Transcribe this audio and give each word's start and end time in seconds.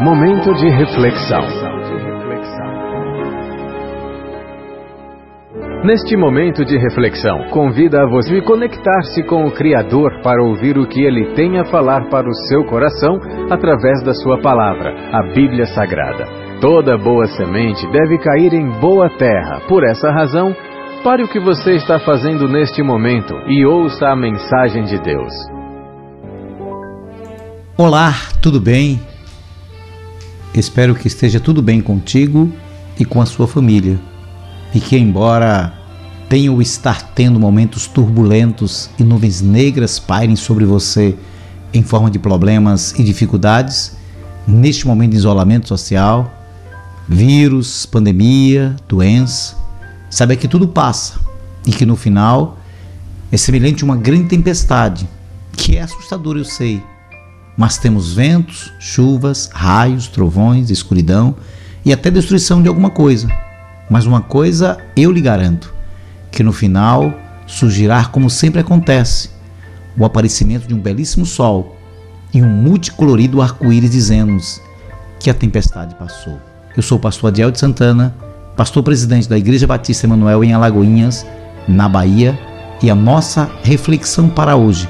Momento 0.00 0.52
de 0.56 0.68
reflexão. 0.68 1.40
Neste 5.84 6.14
momento 6.18 6.66
de 6.66 6.76
reflexão, 6.76 7.44
convida 7.50 8.02
a 8.02 8.06
você 8.06 8.42
conectar-se 8.42 9.22
com 9.22 9.46
o 9.46 9.52
Criador 9.52 10.20
para 10.22 10.44
ouvir 10.44 10.76
o 10.76 10.86
que 10.86 11.02
ele 11.02 11.32
tem 11.34 11.58
a 11.58 11.64
falar 11.64 12.10
para 12.10 12.28
o 12.28 12.34
seu 12.46 12.64
coração 12.66 13.18
através 13.50 14.02
da 14.04 14.12
sua 14.12 14.38
palavra, 14.42 14.94
a 15.12 15.32
Bíblia 15.32 15.64
Sagrada. 15.64 16.26
Toda 16.60 16.98
boa 16.98 17.26
semente 17.28 17.90
deve 17.90 18.18
cair 18.18 18.52
em 18.52 18.68
boa 18.78 19.08
terra. 19.16 19.62
Por 19.66 19.82
essa 19.82 20.10
razão, 20.10 20.54
pare 21.02 21.22
o 21.22 21.28
que 21.28 21.40
você 21.40 21.72
está 21.72 21.98
fazendo 21.98 22.46
neste 22.46 22.82
momento 22.82 23.34
e 23.48 23.64
ouça 23.64 24.08
a 24.08 24.16
mensagem 24.16 24.84
de 24.84 24.98
Deus. 25.00 25.32
Olá, 27.78 28.12
tudo 28.42 28.60
bem? 28.60 29.00
Espero 30.54 30.94
que 30.94 31.08
esteja 31.08 31.38
tudo 31.38 31.60
bem 31.60 31.80
contigo 31.80 32.50
e 32.98 33.04
com 33.04 33.20
a 33.20 33.26
sua 33.26 33.46
família. 33.46 33.98
E 34.74 34.80
que, 34.80 34.96
embora 34.96 35.72
tenha 36.28 36.52
o 36.52 36.60
estar 36.60 37.12
tendo 37.14 37.38
momentos 37.38 37.86
turbulentos 37.86 38.90
e 38.98 39.04
nuvens 39.04 39.40
negras 39.40 39.98
pairem 39.98 40.34
sobre 40.34 40.64
você 40.64 41.14
em 41.72 41.82
forma 41.82 42.10
de 42.10 42.18
problemas 42.18 42.92
e 42.98 43.04
dificuldades, 43.04 43.96
neste 44.46 44.86
momento 44.86 45.12
de 45.12 45.18
isolamento 45.18 45.68
social, 45.68 46.32
vírus, 47.08 47.86
pandemia, 47.86 48.74
doença, 48.88 49.56
saiba 50.10 50.36
que 50.36 50.48
tudo 50.48 50.66
passa 50.66 51.20
e 51.66 51.70
que 51.70 51.86
no 51.86 51.96
final 51.96 52.58
é 53.30 53.36
semelhante 53.36 53.82
a 53.82 53.86
uma 53.86 53.96
grande 53.96 54.28
tempestade, 54.28 55.08
que 55.52 55.76
é 55.76 55.82
assustadora, 55.82 56.38
eu 56.38 56.44
sei 56.44 56.82
mas 57.56 57.78
temos 57.78 58.12
ventos, 58.12 58.72
chuvas, 58.78 59.48
raios, 59.52 60.08
trovões, 60.08 60.70
escuridão 60.70 61.34
e 61.84 61.92
até 61.92 62.10
destruição 62.10 62.60
de 62.60 62.68
alguma 62.68 62.90
coisa. 62.90 63.28
Mas 63.88 64.04
uma 64.04 64.20
coisa 64.20 64.76
eu 64.96 65.10
lhe 65.10 65.20
garanto: 65.20 65.72
que 66.30 66.42
no 66.42 66.52
final 66.52 67.14
surgirá 67.46 68.04
como 68.04 68.28
sempre 68.28 68.60
acontece, 68.60 69.30
o 69.96 70.04
aparecimento 70.04 70.66
de 70.68 70.74
um 70.74 70.80
belíssimo 70.80 71.24
sol 71.24 71.76
e 72.34 72.42
um 72.42 72.48
multicolorido 72.48 73.40
arco-íris 73.40 73.90
dizendo-nos 73.90 74.60
que 75.18 75.30
a 75.30 75.34
tempestade 75.34 75.94
passou. 75.94 76.38
Eu 76.76 76.82
sou 76.82 76.98
o 76.98 77.00
pastor 77.00 77.28
Adiel 77.28 77.50
de 77.50 77.58
Santana, 77.58 78.14
pastor 78.56 78.82
presidente 78.82 79.28
da 79.28 79.38
Igreja 79.38 79.66
Batista 79.66 80.06
Emanuel 80.06 80.44
em 80.44 80.52
Alagoinhas, 80.52 81.24
na 81.66 81.88
Bahia, 81.88 82.38
e 82.82 82.90
a 82.90 82.94
nossa 82.94 83.50
reflexão 83.62 84.28
para 84.28 84.56
hoje 84.56 84.86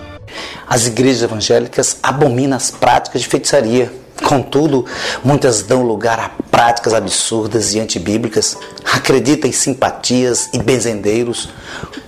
as 0.67 0.87
igrejas 0.87 1.23
evangélicas 1.23 1.99
abominam 2.03 2.57
as 2.57 2.71
práticas 2.71 3.23
de 3.23 3.29
feitiçaria. 3.29 3.93
Contudo, 4.25 4.87
muitas 5.23 5.63
dão 5.63 5.83
lugar 5.83 6.19
a 6.19 6.31
práticas 6.51 6.95
absurdas 6.95 7.75
e 7.75 7.81
antibíblicas, 7.81 8.57
acreditam 8.95 9.49
em 9.49 9.53
simpatias 9.53 10.49
e 10.55 10.59
benzendeiros, 10.59 11.51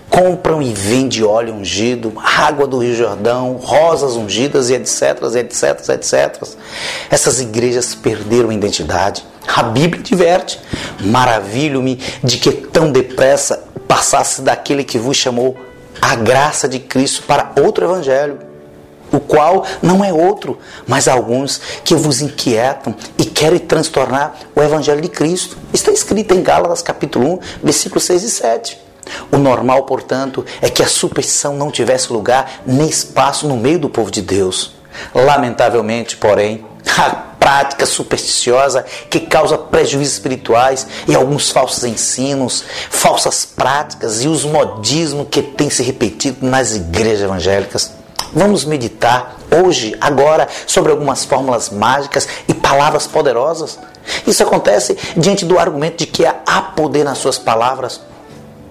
compram 0.08 0.62
e 0.62 0.72
vendem 0.72 1.22
óleo 1.22 1.54
ungido, 1.54 2.12
água 2.16 2.66
do 2.66 2.78
Rio 2.78 2.96
Jordão, 2.96 3.58
rosas 3.62 4.14
ungidas 4.14 4.70
e 4.70 4.74
etc, 4.74 5.22
etc, 5.36 5.88
etc. 5.90 6.42
Essas 7.10 7.40
igrejas 7.40 7.94
perderam 7.94 8.48
a 8.48 8.54
identidade. 8.54 9.22
A 9.46 9.62
Bíblia 9.62 10.02
diverte. 10.02 10.58
Maravilho-me 11.00 12.00
de 12.24 12.38
que 12.38 12.50
tão 12.50 12.90
depressa 12.90 13.64
passasse 13.86 14.42
daquele 14.42 14.84
que 14.84 14.98
vos 14.98 15.16
chamou 15.16 15.56
a 16.00 16.14
graça 16.14 16.68
de 16.68 16.78
Cristo 16.78 17.22
para 17.22 17.52
outro 17.60 17.84
evangelho, 17.84 18.38
o 19.12 19.18
qual 19.18 19.64
não 19.82 20.05
é 20.05 20.12
outro, 20.12 20.58
mas 20.86 21.08
alguns 21.08 21.60
que 21.84 21.94
vos 21.94 22.20
inquietam 22.20 22.94
e 23.16 23.24
querem 23.24 23.58
transtornar 23.58 24.34
o 24.55 24.62
evangelho 24.62 25.00
de 25.00 25.08
Cristo. 25.08 25.56
Está 25.72 25.90
escrito 25.90 26.34
em 26.34 26.42
Gálatas 26.42 26.82
capítulo 26.82 27.34
1, 27.34 27.38
versículos 27.62 28.05
6 28.05 28.22
e 28.22 28.30
7. 28.30 28.78
O 29.32 29.38
normal, 29.38 29.84
portanto, 29.84 30.45
é 30.61 30.68
que 30.68 30.83
a 30.83 30.86
superstição 30.86 31.55
não 31.55 31.70
tivesse 31.70 32.12
lugar 32.12 32.61
nem 32.67 32.89
espaço 32.89 33.48
no 33.48 33.56
meio 33.56 33.78
do 33.78 33.89
povo 33.89 34.11
de 34.11 34.20
Deus. 34.20 34.74
Lamentavelmente, 35.14 36.17
porém, 36.17 36.67
a 36.98 37.27
prática 37.48 37.86
supersticiosa 37.86 38.85
que 39.09 39.20
causa 39.20 39.57
prejuízos 39.57 40.13
espirituais 40.13 40.86
e 41.09 41.14
alguns 41.14 41.51
falsos 41.51 41.83
ensinos, 41.83 42.63
falsas 42.91 43.47
práticas 43.47 44.23
e 44.23 44.29
os 44.29 44.45
modismos 44.45 45.29
que 45.31 45.41
têm 45.41 45.70
se 45.70 45.83
repetido 45.83 46.45
nas 46.47 46.77
igrejas 46.77 47.23
evangélicas. 47.23 47.92
Vamos 48.35 48.67
meditar 48.67 49.39
hoje, 49.51 49.97
agora, 49.98 50.47
sobre 50.67 50.92
algumas 50.92 51.25
fórmulas 51.25 51.70
mágicas 51.70 52.29
e 52.47 52.53
palavras 52.53 53.07
poderosas. 53.07 53.79
Isso 54.27 54.42
acontece 54.42 54.98
diante 55.17 55.47
do 55.47 55.59
argumento 55.59 55.97
de 55.97 56.07
que 56.07 56.27
há 56.27 56.63
poder 56.77 57.03
nas 57.03 57.17
suas 57.17 57.39
palavras. 57.39 58.03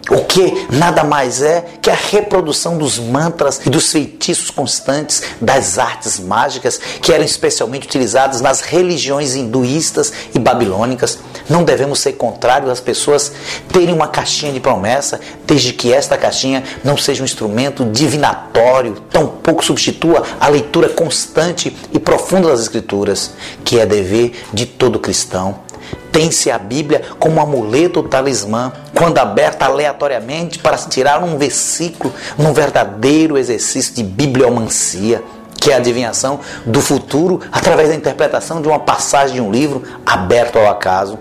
O 0.09 0.23
que 0.23 0.67
nada 0.71 1.03
mais 1.03 1.41
é 1.41 1.65
que 1.81 1.89
a 1.89 1.95
reprodução 1.95 2.77
dos 2.77 2.97
mantras 2.97 3.61
e 3.65 3.69
dos 3.69 3.91
feitiços 3.91 4.49
constantes 4.49 5.21
das 5.41 5.77
artes 5.77 6.19
mágicas 6.19 6.79
que 7.01 7.11
eram 7.11 7.25
especialmente 7.25 7.87
utilizadas 7.87 8.39
nas 8.39 8.61
religiões 8.61 9.35
hinduístas 9.35 10.13
e 10.33 10.39
babilônicas. 10.39 11.19
Não 11.49 11.63
devemos 11.63 11.99
ser 11.99 12.13
contrários 12.13 12.71
às 12.71 12.79
pessoas 12.79 13.31
terem 13.71 13.93
uma 13.93 14.07
caixinha 14.07 14.51
de 14.51 14.59
promessa, 14.59 15.19
desde 15.45 15.73
que 15.73 15.93
esta 15.93 16.17
caixinha 16.17 16.63
não 16.83 16.95
seja 16.95 17.21
um 17.21 17.25
instrumento 17.25 17.83
divinatório, 17.85 19.01
tampouco 19.11 19.63
substitua 19.63 20.23
a 20.39 20.47
leitura 20.47 20.89
constante 20.89 21.75
e 21.93 21.99
profunda 21.99 22.49
das 22.49 22.61
Escrituras, 22.61 23.31
que 23.63 23.79
é 23.79 23.85
dever 23.85 24.33
de 24.53 24.65
todo 24.65 24.99
cristão. 24.99 25.66
Tem-se 26.11 26.49
a 26.49 26.57
Bíblia 26.57 27.03
como 27.19 27.39
amuleto 27.39 27.99
ou 27.99 28.07
talismã, 28.07 28.71
quando 28.95 29.19
aberta 29.19 29.65
aleatoriamente 29.65 30.59
para 30.59 30.77
se 30.77 30.89
tirar 30.89 31.23
um 31.23 31.37
versículo 31.37 32.13
num 32.37 32.53
verdadeiro 32.53 33.37
exercício 33.37 33.93
de 33.93 34.03
bibliomancia, 34.03 35.23
que 35.61 35.71
é 35.71 35.75
a 35.75 35.77
adivinhação 35.77 36.39
do 36.65 36.81
futuro 36.81 37.41
através 37.51 37.89
da 37.89 37.95
interpretação 37.95 38.61
de 38.61 38.67
uma 38.67 38.79
passagem 38.79 39.35
de 39.35 39.41
um 39.41 39.51
livro 39.51 39.83
aberto 40.05 40.57
ao 40.57 40.67
acaso. 40.69 41.19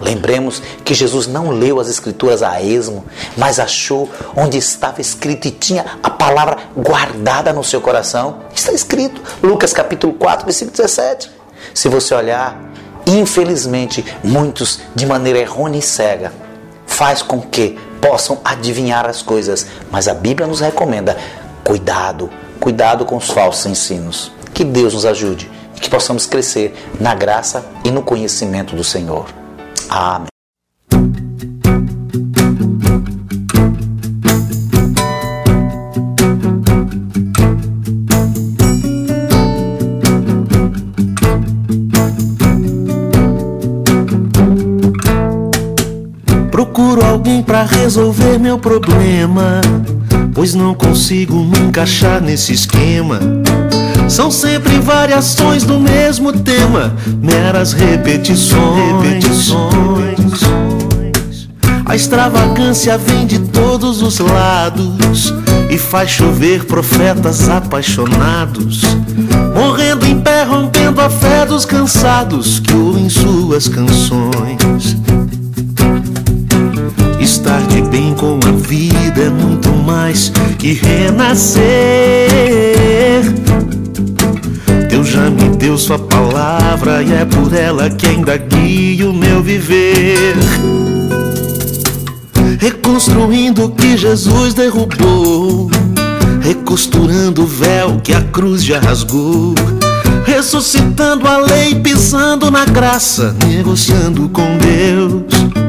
Lembremos 0.00 0.62
que 0.84 0.94
Jesus 0.94 1.26
não 1.26 1.50
leu 1.50 1.80
as 1.80 1.88
Escrituras 1.88 2.42
a 2.42 2.60
esmo, 2.60 3.04
mas 3.36 3.58
achou 3.58 4.10
onde 4.36 4.58
estava 4.58 5.00
escrito 5.00 5.48
e 5.48 5.50
tinha 5.50 5.84
a 6.02 6.10
palavra 6.10 6.58
guardada 6.76 7.52
no 7.52 7.64
seu 7.64 7.80
coração. 7.80 8.40
Está 8.54 8.72
escrito, 8.72 9.22
Lucas 9.42 9.72
capítulo 9.72 10.12
4, 10.14 10.44
versículo 10.44 10.76
17. 10.76 11.30
Se 11.72 11.88
você 11.88 12.14
olhar 12.14 12.58
infelizmente, 13.06 14.04
muitos, 14.22 14.80
de 14.94 15.06
maneira 15.06 15.38
errônea 15.38 15.78
e 15.78 15.82
cega, 15.82 16.32
faz 16.86 17.22
com 17.22 17.40
que 17.40 17.78
possam 18.00 18.40
adivinhar 18.44 19.06
as 19.06 19.22
coisas. 19.22 19.66
Mas 19.90 20.08
a 20.08 20.14
Bíblia 20.14 20.46
nos 20.46 20.60
recomenda: 20.60 21.16
cuidado, 21.64 22.30
cuidado 22.60 23.04
com 23.04 23.16
os 23.16 23.30
falsos 23.30 23.66
ensinos. 23.66 24.32
Que 24.52 24.64
Deus 24.64 24.94
nos 24.94 25.04
ajude 25.04 25.50
e 25.76 25.80
que 25.80 25.90
possamos 25.90 26.26
crescer 26.26 26.74
na 26.98 27.14
graça 27.14 27.64
e 27.84 27.90
no 27.90 28.02
conhecimento 28.02 28.74
do 28.74 28.82
Senhor. 28.82 29.26
Amém. 29.88 30.35
Alguém 47.26 47.42
para 47.42 47.64
resolver 47.64 48.38
meu 48.38 48.56
problema, 48.56 49.60
pois 50.32 50.54
não 50.54 50.72
consigo 50.72 51.34
me 51.34 51.58
encaixar 51.58 52.22
nesse 52.22 52.52
esquema. 52.52 53.18
São 54.08 54.30
sempre 54.30 54.78
variações 54.78 55.64
do 55.64 55.80
mesmo 55.80 56.32
tema, 56.32 56.94
meras 57.20 57.72
repetições. 57.72 59.02
repetições. 59.02 60.46
A 61.84 61.96
extravagância 61.96 62.96
vem 62.96 63.26
de 63.26 63.40
todos 63.40 64.02
os 64.02 64.20
lados 64.20 65.34
e 65.68 65.76
faz 65.76 66.10
chover 66.10 66.64
profetas 66.64 67.48
apaixonados, 67.48 68.82
morrendo 69.52 70.06
em 70.06 70.20
pé, 70.20 70.44
rompendo 70.44 71.00
a 71.00 71.10
fé 71.10 71.44
dos 71.44 71.64
cansados 71.64 72.60
que 72.60 72.72
ouvem 72.72 73.08
suas 73.08 73.66
canções. 73.66 74.96
Estar 77.20 77.60
de 77.66 77.82
bem 77.82 78.14
com 78.14 78.38
a 78.46 78.52
vida 78.52 79.22
é 79.22 79.30
muito 79.30 79.68
mais 79.70 80.32
que 80.58 80.72
renascer. 80.72 81.62
Deus 84.88 85.08
já 85.08 85.30
me 85.30 85.56
deu 85.56 85.76
Sua 85.76 85.98
palavra 85.98 87.02
e 87.02 87.12
é 87.12 87.24
por 87.24 87.52
ela 87.54 87.90
que 87.90 88.06
ainda 88.06 88.36
guio 88.36 89.10
o 89.10 89.14
meu 89.14 89.42
viver. 89.42 90.34
Reconstruindo 92.58 93.64
o 93.64 93.70
que 93.70 93.96
Jesus 93.96 94.54
derrubou, 94.54 95.70
recosturando 96.40 97.42
o 97.42 97.46
véu 97.46 98.00
que 98.02 98.12
a 98.12 98.22
cruz 98.22 98.64
já 98.64 98.80
rasgou 98.80 99.54
ressuscitando 100.26 101.26
a 101.26 101.38
lei, 101.38 101.76
pisando 101.76 102.50
na 102.50 102.64
graça, 102.64 103.34
negociando 103.46 104.28
com 104.28 104.58
Deus. 104.58 105.65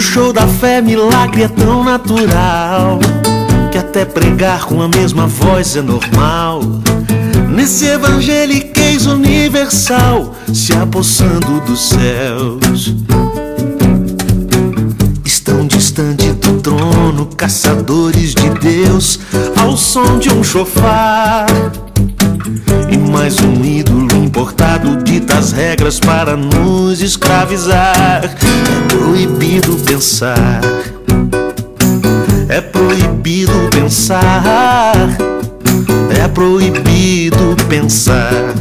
No 0.00 0.06
show 0.06 0.32
da 0.32 0.46
fé, 0.46 0.80
milagre 0.80 1.42
é 1.42 1.48
tão 1.48 1.84
natural 1.84 2.98
que 3.70 3.76
até 3.76 4.06
pregar 4.06 4.64
com 4.64 4.80
a 4.80 4.88
mesma 4.88 5.26
voz 5.26 5.76
é 5.76 5.82
normal. 5.82 6.62
Nesse 7.50 7.84
evangeliquez 7.84 9.04
universal, 9.04 10.34
se 10.54 10.72
apossando 10.72 11.60
dos 11.66 11.90
céus. 11.90 12.94
Estão 15.22 15.66
distante 15.66 16.32
do 16.32 16.58
trono, 16.62 17.26
caçadores 17.36 18.34
de 18.34 18.48
Deus, 18.58 19.20
ao 19.62 19.76
som 19.76 20.18
de 20.18 20.30
um 20.30 20.42
chofar. 20.42 21.46
E 22.90 22.98
mais 22.98 23.36
um 23.38 23.64
ídolo 23.64 24.12
importado 24.24 24.96
dita 25.02 25.38
as 25.38 25.52
regras 25.52 26.00
para 26.00 26.36
nos 26.36 27.00
escravizar. 27.00 28.24
É 28.24 28.28
proibido 28.88 29.76
pensar, 29.84 30.60
é 32.48 32.60
proibido 32.60 33.52
pensar, 33.70 34.94
é 36.22 36.28
proibido 36.28 37.56
pensar, 37.68 38.54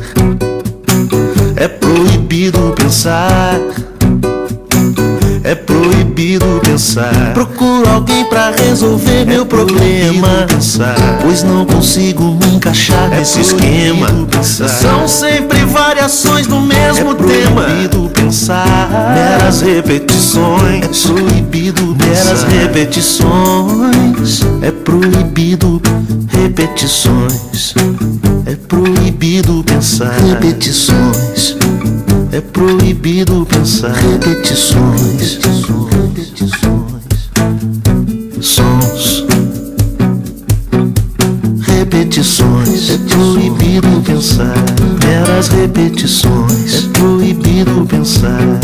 é 1.56 1.68
proibido 1.68 2.74
pensar. 2.76 3.60
É 5.50 5.56
proibido 5.56 6.46
pensar. 6.64 7.34
Procuro 7.34 7.90
alguém 7.90 8.24
pra 8.26 8.52
resolver 8.52 9.22
é 9.22 9.26
meu 9.26 9.48
problema. 9.48 10.46
Pensar, 10.48 10.96
pois 11.24 11.42
não 11.42 11.66
consigo 11.66 12.24
me 12.24 12.56
encaixar 12.56 13.12
é 13.12 13.18
nesse 13.18 13.42
esquema. 13.42 14.28
Pensar. 14.30 14.68
São 14.68 15.08
sempre 15.08 15.66
variações 15.66 16.46
do 16.46 16.62
mesmo 16.62 17.14
é 17.14 17.16
tema. 17.16 17.64
proibido 17.64 18.12
pensar. 18.14 18.90
Meras 19.16 19.62
repetições. 19.62 20.84
É 20.86 21.08
proibido 21.08 21.96
Meras 21.96 22.44
pensar. 22.44 22.48
repetições. 22.50 24.42
É 24.62 24.70
proibido 24.70 25.82
repetições. 26.28 27.74
É 28.46 28.56
proibido 28.56 29.64
pensar. 29.64 30.16
Repetições. 30.30 31.58
É 32.32 32.42
proibido 32.42 33.44
pensar 33.50 33.92
repetições, 33.92 35.40
sons, 38.40 39.26
repetições. 41.62 42.90
É 42.92 42.98
proibido 43.00 44.02
pensar 44.06 44.54
meras 45.04 45.48
repetições. 45.48 46.86
É 46.86 47.00
proibido 47.00 47.86
pensar 47.88 48.60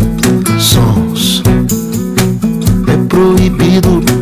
sons. 0.59 1.41
É 2.87 2.97
proibido 3.07 4.01
pensar 4.01 4.14